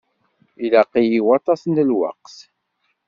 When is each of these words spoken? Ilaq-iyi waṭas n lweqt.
Ilaq-iyi 0.63 1.19
waṭas 1.27 1.61
n 1.65 1.75
lweqt. 1.89 2.37